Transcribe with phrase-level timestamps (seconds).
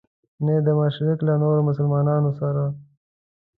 [0.43, 2.63] نه یې د مشرق له نورو مسلمانانو سره.